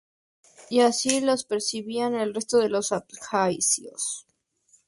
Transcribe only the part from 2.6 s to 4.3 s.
los abjasios.